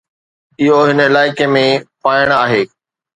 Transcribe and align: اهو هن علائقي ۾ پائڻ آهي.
اهو 0.61 0.79
هن 0.87 0.99
علائقي 1.07 1.47
۾ 1.57 1.63
پائڻ 2.03 2.27
آهي. 2.45 2.63